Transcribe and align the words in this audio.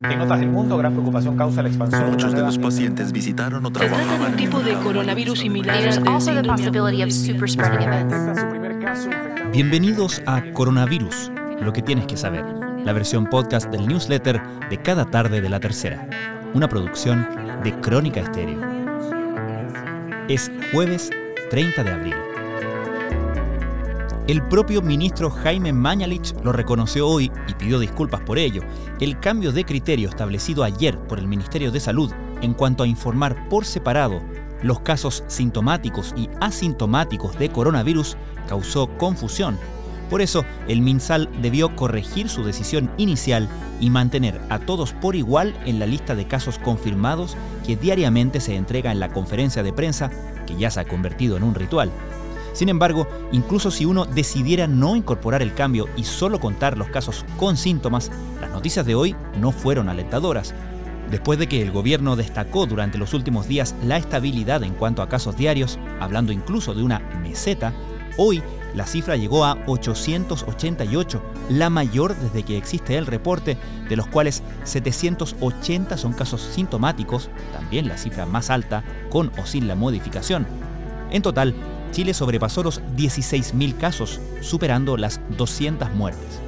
En 0.00 0.20
otras 0.20 0.38
del 0.38 0.50
mundo, 0.50 0.78
gran 0.78 0.92
preocupación 0.92 1.36
causa 1.36 1.60
la 1.60 1.70
expansión. 1.70 2.10
Muchos 2.12 2.32
de 2.32 2.42
los 2.42 2.56
pacientes 2.56 3.10
visitaron 3.10 3.66
o 3.66 3.68
Se 3.68 3.88
trata 3.88 4.18
de 4.18 4.26
un 4.26 4.36
tipo 4.36 4.60
de 4.60 4.74
coronavirus 4.74 5.40
similar. 5.40 5.76
Bienvenidos 9.52 10.22
a 10.26 10.52
Coronavirus, 10.52 11.32
lo 11.60 11.72
que 11.72 11.82
tienes 11.82 12.06
que 12.06 12.16
saber, 12.16 12.44
la 12.84 12.92
versión 12.92 13.26
podcast 13.26 13.72
del 13.72 13.88
newsletter 13.88 14.40
de 14.70 14.78
cada 14.80 15.04
tarde 15.04 15.40
de 15.40 15.48
la 15.48 15.58
tercera, 15.58 16.08
una 16.54 16.68
producción 16.68 17.26
de 17.64 17.72
Crónica 17.80 18.20
Estéreo. 18.20 18.60
Es 20.28 20.48
jueves 20.70 21.10
30 21.50 21.82
de 21.82 21.90
abril. 21.90 22.27
El 24.28 24.42
propio 24.42 24.82
ministro 24.82 25.30
Jaime 25.30 25.72
Mañalich 25.72 26.34
lo 26.44 26.52
reconoció 26.52 27.08
hoy 27.08 27.32
y 27.48 27.54
pidió 27.54 27.78
disculpas 27.78 28.20
por 28.20 28.38
ello. 28.38 28.60
El 29.00 29.18
cambio 29.20 29.52
de 29.52 29.64
criterio 29.64 30.10
establecido 30.10 30.64
ayer 30.64 30.98
por 30.98 31.18
el 31.18 31.26
Ministerio 31.26 31.72
de 31.72 31.80
Salud 31.80 32.12
en 32.42 32.52
cuanto 32.52 32.82
a 32.82 32.86
informar 32.86 33.48
por 33.48 33.64
separado 33.64 34.20
los 34.62 34.80
casos 34.80 35.24
sintomáticos 35.28 36.12
y 36.14 36.28
asintomáticos 36.42 37.38
de 37.38 37.48
coronavirus 37.48 38.18
causó 38.46 38.88
confusión. 38.98 39.58
Por 40.10 40.20
eso, 40.20 40.44
el 40.68 40.82
MinSal 40.82 41.30
debió 41.40 41.74
corregir 41.74 42.28
su 42.28 42.44
decisión 42.44 42.90
inicial 42.98 43.48
y 43.80 43.88
mantener 43.88 44.38
a 44.50 44.58
todos 44.58 44.92
por 44.92 45.16
igual 45.16 45.58
en 45.64 45.78
la 45.78 45.86
lista 45.86 46.14
de 46.14 46.26
casos 46.26 46.58
confirmados 46.58 47.34
que 47.66 47.76
diariamente 47.76 48.40
se 48.40 48.56
entrega 48.56 48.92
en 48.92 49.00
la 49.00 49.08
conferencia 49.08 49.62
de 49.62 49.72
prensa, 49.72 50.10
que 50.46 50.56
ya 50.56 50.70
se 50.70 50.80
ha 50.80 50.84
convertido 50.84 51.38
en 51.38 51.44
un 51.44 51.54
ritual. 51.54 51.90
Sin 52.52 52.68
embargo, 52.68 53.06
incluso 53.32 53.70
si 53.70 53.84
uno 53.84 54.04
decidiera 54.04 54.66
no 54.66 54.96
incorporar 54.96 55.42
el 55.42 55.54
cambio 55.54 55.86
y 55.96 56.04
solo 56.04 56.40
contar 56.40 56.76
los 56.76 56.88
casos 56.88 57.24
con 57.36 57.56
síntomas, 57.56 58.10
las 58.40 58.50
noticias 58.50 58.84
de 58.86 58.94
hoy 58.94 59.16
no 59.40 59.52
fueron 59.52 59.88
alentadoras. 59.88 60.54
Después 61.10 61.38
de 61.38 61.46
que 61.46 61.62
el 61.62 61.70
gobierno 61.70 62.16
destacó 62.16 62.66
durante 62.66 62.98
los 62.98 63.14
últimos 63.14 63.48
días 63.48 63.74
la 63.82 63.96
estabilidad 63.96 64.62
en 64.62 64.74
cuanto 64.74 65.00
a 65.02 65.08
casos 65.08 65.36
diarios, 65.36 65.78
hablando 66.00 66.32
incluso 66.32 66.74
de 66.74 66.82
una 66.82 66.98
meseta, 67.22 67.72
hoy 68.18 68.42
la 68.74 68.86
cifra 68.86 69.16
llegó 69.16 69.44
a 69.44 69.56
888, 69.66 71.22
la 71.48 71.70
mayor 71.70 72.14
desde 72.14 72.42
que 72.42 72.58
existe 72.58 72.98
el 72.98 73.06
reporte, 73.06 73.56
de 73.88 73.96
los 73.96 74.06
cuales 74.06 74.42
780 74.64 75.96
son 75.96 76.12
casos 76.12 76.42
sintomáticos, 76.42 77.30
también 77.52 77.88
la 77.88 77.96
cifra 77.96 78.26
más 78.26 78.50
alta, 78.50 78.84
con 79.08 79.32
o 79.38 79.46
sin 79.46 79.66
la 79.66 79.74
modificación. 79.74 80.46
En 81.10 81.22
total, 81.22 81.54
Chile 81.90 82.14
sobrepasó 82.14 82.62
los 82.62 82.82
16.000 82.96 83.76
casos, 83.76 84.20
superando 84.40 84.96
las 84.96 85.20
200 85.36 85.92
muertes. 85.94 86.40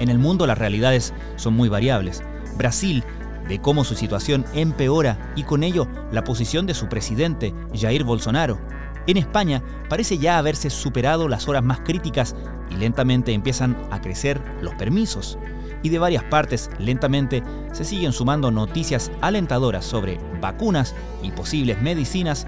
En 0.00 0.08
el 0.08 0.18
mundo 0.18 0.46
las 0.46 0.58
realidades 0.58 1.14
son 1.36 1.54
muy 1.54 1.68
variables. 1.68 2.22
Brasil 2.56 3.04
ve 3.48 3.60
cómo 3.60 3.84
su 3.84 3.94
situación 3.94 4.44
empeora 4.54 5.32
y 5.36 5.44
con 5.44 5.62
ello 5.62 5.86
la 6.10 6.24
posición 6.24 6.66
de 6.66 6.74
su 6.74 6.88
presidente, 6.88 7.54
Jair 7.74 8.04
Bolsonaro. 8.04 8.58
En 9.06 9.16
España 9.16 9.62
parece 9.88 10.18
ya 10.18 10.38
haberse 10.38 10.70
superado 10.70 11.28
las 11.28 11.48
horas 11.48 11.62
más 11.62 11.80
críticas 11.80 12.36
y 12.70 12.76
lentamente 12.76 13.32
empiezan 13.32 13.76
a 13.90 14.00
crecer 14.00 14.40
los 14.60 14.74
permisos. 14.74 15.38
Y 15.82 15.88
de 15.88 15.98
varias 15.98 16.22
partes, 16.24 16.70
lentamente, 16.78 17.42
se 17.72 17.84
siguen 17.84 18.12
sumando 18.12 18.50
noticias 18.50 19.10
alentadoras 19.20 19.84
sobre 19.84 20.18
vacunas 20.40 20.94
y 21.22 21.32
posibles 21.32 21.82
medicinas 21.82 22.46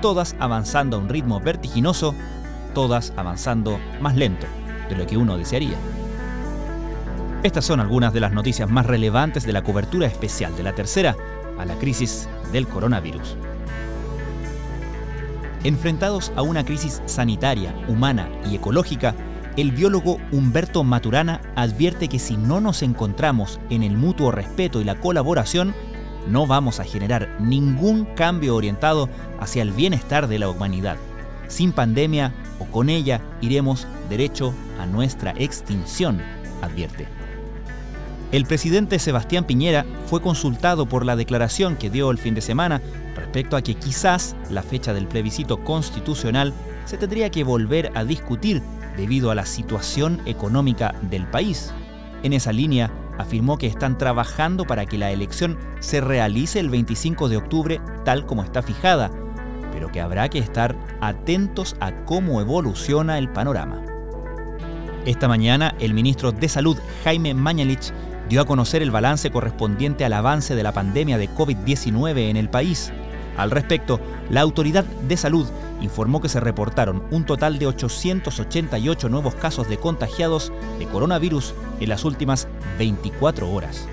todas 0.00 0.36
avanzando 0.38 0.96
a 0.96 1.00
un 1.00 1.08
ritmo 1.08 1.40
vertiginoso, 1.40 2.14
todas 2.74 3.12
avanzando 3.16 3.78
más 4.00 4.16
lento 4.16 4.46
de 4.88 4.96
lo 4.96 5.06
que 5.06 5.16
uno 5.16 5.36
desearía. 5.36 5.76
Estas 7.42 7.64
son 7.64 7.80
algunas 7.80 8.12
de 8.12 8.20
las 8.20 8.32
noticias 8.32 8.68
más 8.68 8.86
relevantes 8.86 9.44
de 9.44 9.52
la 9.52 9.62
cobertura 9.62 10.06
especial 10.06 10.54
de 10.56 10.62
la 10.62 10.74
tercera 10.74 11.16
a 11.58 11.64
la 11.64 11.74
crisis 11.76 12.28
del 12.52 12.66
coronavirus. 12.66 13.36
Enfrentados 15.64 16.32
a 16.36 16.42
una 16.42 16.64
crisis 16.64 17.02
sanitaria, 17.06 17.74
humana 17.88 18.28
y 18.50 18.56
ecológica, 18.56 19.14
el 19.56 19.72
biólogo 19.72 20.18
Humberto 20.32 20.84
Maturana 20.84 21.40
advierte 21.54 22.08
que 22.08 22.18
si 22.18 22.36
no 22.36 22.60
nos 22.60 22.82
encontramos 22.82 23.60
en 23.68 23.82
el 23.82 23.96
mutuo 23.96 24.30
respeto 24.30 24.80
y 24.80 24.84
la 24.84 24.94
colaboración, 24.94 25.74
no 26.28 26.46
vamos 26.46 26.80
a 26.80 26.84
generar 26.84 27.36
ningún 27.40 28.04
cambio 28.14 28.56
orientado 28.56 29.08
hacia 29.38 29.62
el 29.62 29.72
bienestar 29.72 30.28
de 30.28 30.38
la 30.38 30.48
humanidad. 30.48 30.96
Sin 31.48 31.72
pandemia 31.72 32.32
o 32.58 32.66
con 32.66 32.88
ella 32.88 33.20
iremos 33.40 33.86
derecho 34.08 34.54
a 34.78 34.86
nuestra 34.86 35.32
extinción, 35.36 36.20
advierte. 36.62 37.08
El 38.32 38.44
presidente 38.44 39.00
Sebastián 39.00 39.44
Piñera 39.44 39.84
fue 40.06 40.22
consultado 40.22 40.86
por 40.86 41.04
la 41.04 41.16
declaración 41.16 41.74
que 41.76 41.90
dio 41.90 42.12
el 42.12 42.18
fin 42.18 42.34
de 42.34 42.40
semana 42.40 42.80
respecto 43.16 43.56
a 43.56 43.62
que 43.62 43.74
quizás 43.74 44.36
la 44.50 44.62
fecha 44.62 44.92
del 44.92 45.08
plebiscito 45.08 45.64
constitucional 45.64 46.52
se 46.84 46.96
tendría 46.96 47.30
que 47.30 47.42
volver 47.42 47.90
a 47.96 48.04
discutir 48.04 48.62
debido 48.96 49.32
a 49.32 49.34
la 49.34 49.46
situación 49.46 50.20
económica 50.26 50.94
del 51.02 51.26
país. 51.26 51.72
En 52.22 52.32
esa 52.32 52.52
línea, 52.52 52.90
afirmó 53.20 53.58
que 53.58 53.66
están 53.66 53.98
trabajando 53.98 54.66
para 54.66 54.86
que 54.86 54.98
la 54.98 55.10
elección 55.10 55.58
se 55.80 56.00
realice 56.00 56.58
el 56.58 56.70
25 56.70 57.28
de 57.28 57.36
octubre 57.36 57.80
tal 58.04 58.26
como 58.26 58.42
está 58.42 58.62
fijada, 58.62 59.10
pero 59.72 59.92
que 59.92 60.00
habrá 60.00 60.28
que 60.28 60.38
estar 60.38 60.76
atentos 61.00 61.76
a 61.80 61.92
cómo 62.04 62.40
evoluciona 62.40 63.18
el 63.18 63.30
panorama. 63.30 63.82
Esta 65.06 65.28
mañana, 65.28 65.74
el 65.80 65.94
ministro 65.94 66.32
de 66.32 66.48
Salud, 66.48 66.76
Jaime 67.04 67.32
Mañalich, 67.32 67.92
dio 68.28 68.42
a 68.42 68.46
conocer 68.46 68.82
el 68.82 68.90
balance 68.90 69.30
correspondiente 69.30 70.04
al 70.04 70.12
avance 70.12 70.54
de 70.54 70.62
la 70.62 70.72
pandemia 70.72 71.18
de 71.18 71.28
COVID-19 71.30 72.30
en 72.30 72.36
el 72.36 72.50
país. 72.50 72.92
Al 73.40 73.50
respecto, 73.50 73.98
la 74.28 74.42
autoridad 74.42 74.84
de 74.84 75.16
salud 75.16 75.46
informó 75.80 76.20
que 76.20 76.28
se 76.28 76.40
reportaron 76.40 77.02
un 77.10 77.24
total 77.24 77.58
de 77.58 77.68
888 77.68 79.08
nuevos 79.08 79.34
casos 79.34 79.66
de 79.66 79.78
contagiados 79.78 80.52
de 80.78 80.84
coronavirus 80.84 81.54
en 81.80 81.88
las 81.88 82.04
últimas 82.04 82.48
24 82.78 83.50
horas. 83.50 83.88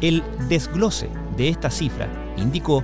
El 0.00 0.24
desglose 0.48 1.08
de 1.36 1.50
esta 1.50 1.70
cifra, 1.70 2.08
indicó, 2.36 2.82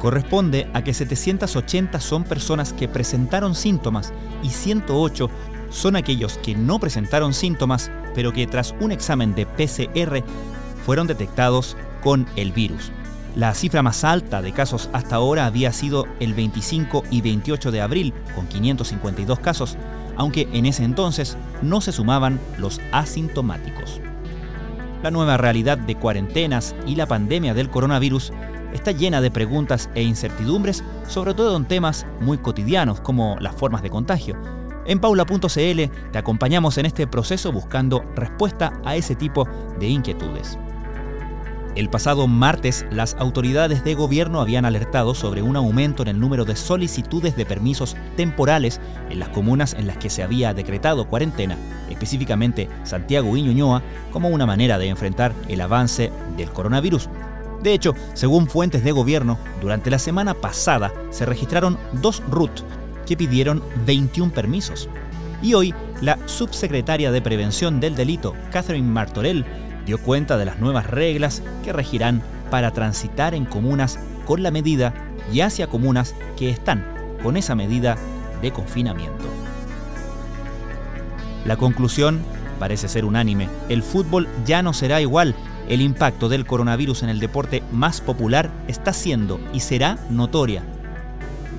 corresponde 0.00 0.68
a 0.74 0.82
que 0.82 0.92
780 0.92 2.00
son 2.00 2.24
personas 2.24 2.72
que 2.72 2.88
presentaron 2.88 3.54
síntomas 3.54 4.12
y 4.42 4.48
108 4.48 5.30
son 5.70 5.94
aquellos 5.94 6.36
que 6.38 6.56
no 6.56 6.80
presentaron 6.80 7.32
síntomas, 7.32 7.92
pero 8.12 8.32
que 8.32 8.48
tras 8.48 8.74
un 8.80 8.90
examen 8.90 9.36
de 9.36 9.46
PCR 9.46 10.24
fueron 10.84 11.06
detectados 11.06 11.76
con 12.02 12.26
el 12.34 12.50
virus. 12.50 12.90
La 13.36 13.52
cifra 13.52 13.82
más 13.82 14.02
alta 14.02 14.40
de 14.40 14.52
casos 14.52 14.88
hasta 14.94 15.16
ahora 15.16 15.44
había 15.44 15.70
sido 15.70 16.06
el 16.20 16.32
25 16.32 17.02
y 17.10 17.20
28 17.20 17.70
de 17.70 17.82
abril, 17.82 18.14
con 18.34 18.46
552 18.46 19.40
casos, 19.40 19.76
aunque 20.16 20.48
en 20.54 20.64
ese 20.64 20.84
entonces 20.84 21.36
no 21.60 21.82
se 21.82 21.92
sumaban 21.92 22.40
los 22.56 22.80
asintomáticos. 22.92 24.00
La 25.02 25.10
nueva 25.10 25.36
realidad 25.36 25.76
de 25.76 25.96
cuarentenas 25.96 26.74
y 26.86 26.96
la 26.96 27.04
pandemia 27.04 27.52
del 27.52 27.68
coronavirus 27.68 28.32
está 28.72 28.92
llena 28.92 29.20
de 29.20 29.30
preguntas 29.30 29.90
e 29.94 30.02
incertidumbres, 30.02 30.82
sobre 31.06 31.34
todo 31.34 31.58
en 31.58 31.66
temas 31.66 32.06
muy 32.20 32.38
cotidianos 32.38 33.02
como 33.02 33.36
las 33.40 33.54
formas 33.54 33.82
de 33.82 33.90
contagio. 33.90 34.34
En 34.86 34.98
paula.cl 34.98 35.48
te 36.10 36.18
acompañamos 36.18 36.78
en 36.78 36.86
este 36.86 37.06
proceso 37.06 37.52
buscando 37.52 38.02
respuesta 38.14 38.72
a 38.82 38.96
ese 38.96 39.14
tipo 39.14 39.46
de 39.78 39.88
inquietudes. 39.88 40.58
El 41.76 41.90
pasado 41.90 42.26
martes, 42.26 42.86
las 42.90 43.16
autoridades 43.18 43.84
de 43.84 43.94
gobierno 43.94 44.40
habían 44.40 44.64
alertado 44.64 45.14
sobre 45.14 45.42
un 45.42 45.56
aumento 45.56 46.00
en 46.00 46.08
el 46.08 46.18
número 46.18 46.46
de 46.46 46.56
solicitudes 46.56 47.36
de 47.36 47.44
permisos 47.44 47.98
temporales 48.16 48.80
en 49.10 49.18
las 49.18 49.28
comunas 49.28 49.74
en 49.74 49.86
las 49.86 49.98
que 49.98 50.08
se 50.08 50.22
había 50.22 50.54
decretado 50.54 51.06
cuarentena, 51.06 51.58
específicamente 51.90 52.70
Santiago 52.84 53.36
y 53.36 53.42
Ñuñoa, 53.42 53.82
como 54.10 54.30
una 54.30 54.46
manera 54.46 54.78
de 54.78 54.88
enfrentar 54.88 55.34
el 55.48 55.60
avance 55.60 56.10
del 56.38 56.48
coronavirus. 56.48 57.10
De 57.62 57.74
hecho, 57.74 57.92
según 58.14 58.46
fuentes 58.46 58.82
de 58.82 58.92
gobierno, 58.92 59.38
durante 59.60 59.90
la 59.90 59.98
semana 59.98 60.32
pasada 60.32 60.94
se 61.10 61.26
registraron 61.26 61.76
dos 62.00 62.22
RUT 62.30 62.62
que 63.04 63.18
pidieron 63.18 63.62
21 63.84 64.32
permisos. 64.32 64.88
Y 65.42 65.52
hoy, 65.52 65.74
la 66.00 66.18
subsecretaria 66.24 67.12
de 67.12 67.20
Prevención 67.20 67.80
del 67.80 67.94
Delito, 67.94 68.34
Catherine 68.50 68.88
Martorell, 68.90 69.44
dio 69.86 69.98
cuenta 69.98 70.36
de 70.36 70.44
las 70.44 70.58
nuevas 70.58 70.86
reglas 70.86 71.42
que 71.64 71.72
regirán 71.72 72.22
para 72.50 72.72
transitar 72.72 73.34
en 73.34 73.46
comunas 73.46 73.98
con 74.26 74.42
la 74.42 74.50
medida 74.50 74.92
y 75.32 75.40
hacia 75.40 75.68
comunas 75.68 76.14
que 76.36 76.50
están 76.50 76.84
con 77.22 77.36
esa 77.36 77.54
medida 77.54 77.96
de 78.42 78.52
confinamiento. 78.52 79.24
La 81.46 81.56
conclusión 81.56 82.20
parece 82.58 82.88
ser 82.88 83.04
unánime. 83.04 83.48
El 83.68 83.82
fútbol 83.82 84.28
ya 84.44 84.62
no 84.62 84.72
será 84.72 85.00
igual. 85.00 85.34
El 85.68 85.80
impacto 85.80 86.28
del 86.28 86.46
coronavirus 86.46 87.04
en 87.04 87.08
el 87.08 87.20
deporte 87.20 87.62
más 87.72 88.00
popular 88.00 88.50
está 88.68 88.92
siendo 88.92 89.40
y 89.52 89.60
será 89.60 89.98
notoria. 90.10 90.62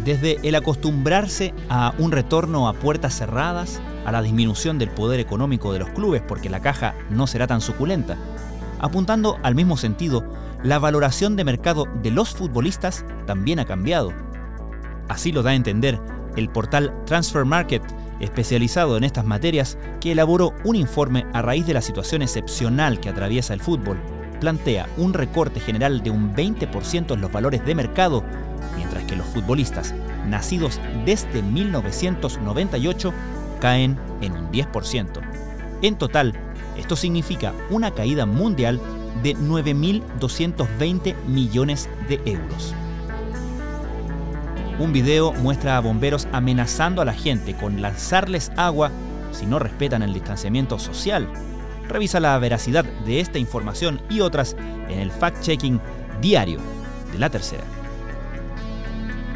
Desde 0.08 0.38
el 0.48 0.56
acostumbrarse 0.56 1.54
a 1.68 1.94
un 1.98 2.14
retorno 2.14 2.70
a 2.70 2.74
puertas 2.74 3.14
cerradas, 3.14 3.82
a 4.06 4.12
la 4.14 4.22
disminución 4.22 4.80
del 4.80 4.90
poder 4.90 5.20
económico 5.20 5.74
de 5.74 5.80
los 5.80 5.90
clubes 5.90 6.22
porque 6.26 6.50
la 6.50 6.62
caja 6.62 6.96
no 7.10 7.28
será 7.28 7.46
tan 7.46 7.60
suculenta, 7.60 8.18
Apuntando 8.80 9.38
al 9.44 9.54
mismo 9.54 9.76
sentido, 9.76 10.24
la 10.64 10.80
valoración 10.80 11.36
de 11.36 11.44
mercado 11.44 11.88
de 12.02 12.12
los 12.12 12.34
futbolistas 12.34 13.04
también 13.26 13.60
ha 13.60 13.66
cambiado. 13.66 14.14
Así 15.10 15.34
lo 15.34 15.44
da 15.44 15.50
a 15.50 15.56
entender 15.56 16.00
el 16.38 16.48
portal 16.48 16.94
Transfer 17.06 17.44
Market, 17.44 17.82
especializado 18.22 18.96
en 18.96 19.04
estas 19.04 19.26
materias, 19.26 19.78
que 20.00 20.14
elaboró 20.14 20.54
un 20.64 20.78
informe 20.78 21.26
a 21.34 21.42
raíz 21.42 21.68
de 21.68 21.74
la 21.74 21.82
situación 21.82 22.22
excepcional 22.22 23.02
que 23.02 23.10
atraviesa 23.10 23.54
el 23.54 23.60
fútbol. 23.60 24.00
Plantea 24.40 24.88
un 24.98 25.14
recorte 25.14 25.60
general 25.60 26.04
de 26.04 26.12
un 26.12 26.36
20% 26.36 27.14
en 27.14 27.22
los 27.22 27.32
valores 27.32 27.66
de 27.66 27.76
mercado, 27.76 28.24
mientras 28.76 29.04
que 29.06 29.16
los 29.16 29.26
futbolistas 29.28 29.94
nacidos 30.28 30.80
desde 31.06 31.42
1998 31.42 33.14
caen 33.60 33.98
en 34.22 34.34
un 34.34 34.52
10%. 34.52 35.22
En 35.82 35.96
total, 35.96 36.34
esto 36.78 36.96
significa 36.96 37.54
una 37.70 37.92
caída 37.92 38.26
mundial 38.26 38.80
de 39.24 39.36
9.220 39.36 41.16
millones 41.26 41.90
de 42.08 42.22
euros. 42.26 42.74
Un 44.80 44.94
video 44.94 45.34
muestra 45.34 45.78
a 45.78 45.80
bomberos 45.80 46.28
amenazando 46.32 47.02
a 47.02 47.06
la 47.06 47.14
gente 47.14 47.56
con 47.56 47.82
lanzarles 47.82 48.52
agua 48.58 48.92
si 49.32 49.48
no 49.48 49.58
respetan 49.58 50.04
el 50.04 50.14
distanciamiento 50.14 50.78
social. 50.78 51.28
Revisa 51.88 52.20
la 52.20 52.38
veracidad 52.38 52.86
de 53.06 53.20
esta 53.20 53.40
información 53.40 54.02
y 54.10 54.20
otras 54.20 54.56
en 54.90 55.00
el 55.00 55.12
fact-checking 55.12 55.80
diario 56.22 56.60
de 57.12 57.20
la 57.20 57.30
tercera. 57.30 57.64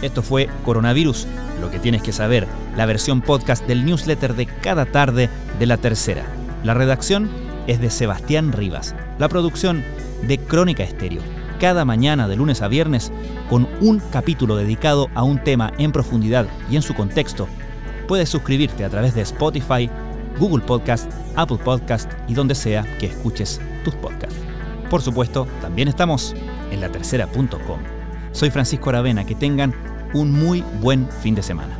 Esto 0.01 0.21
fue 0.21 0.49
Coronavirus, 0.65 1.27
lo 1.61 1.69
que 1.69 1.79
tienes 1.79 2.01
que 2.01 2.11
saber, 2.11 2.47
la 2.75 2.85
versión 2.85 3.21
podcast 3.21 3.65
del 3.67 3.85
newsletter 3.85 4.35
de 4.35 4.47
cada 4.47 4.85
tarde 4.85 5.29
de 5.59 5.65
la 5.65 5.77
tercera. 5.77 6.25
La 6.63 6.73
redacción 6.73 7.29
es 7.67 7.79
de 7.79 7.91
Sebastián 7.91 8.51
Rivas, 8.51 8.95
la 9.19 9.29
producción 9.29 9.83
de 10.23 10.39
Crónica 10.39 10.83
Estéreo, 10.83 11.21
cada 11.59 11.85
mañana 11.85 12.27
de 12.27 12.35
lunes 12.35 12.63
a 12.63 12.67
viernes 12.67 13.11
con 13.49 13.67
un 13.79 13.99
capítulo 14.11 14.55
dedicado 14.55 15.09
a 15.13 15.23
un 15.23 15.43
tema 15.43 15.71
en 15.77 15.91
profundidad 15.91 16.47
y 16.69 16.75
en 16.75 16.81
su 16.81 16.95
contexto. 16.95 17.47
Puedes 18.07 18.29
suscribirte 18.29 18.83
a 18.83 18.89
través 18.89 19.13
de 19.13 19.21
Spotify, 19.21 19.89
Google 20.39 20.63
Podcast, 20.63 21.11
Apple 21.35 21.57
Podcast 21.63 22.11
y 22.27 22.33
donde 22.33 22.55
sea 22.55 22.83
que 22.99 23.07
escuches 23.07 23.59
tus 23.83 23.95
podcasts. 23.95 24.39
Por 24.89 25.01
supuesto, 25.01 25.47
también 25.61 25.87
estamos 25.87 26.35
en 26.71 26.81
la 26.81 26.89
tercera.com. 26.89 27.79
Soy 28.31 28.49
Francisco 28.49 28.89
Aravena, 28.89 29.25
que 29.25 29.35
tengan 29.35 29.73
un 30.13 30.31
muy 30.31 30.63
buen 30.81 31.09
fin 31.21 31.35
de 31.35 31.43
semana. 31.43 31.77